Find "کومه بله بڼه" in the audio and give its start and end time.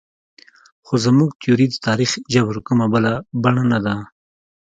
2.67-3.63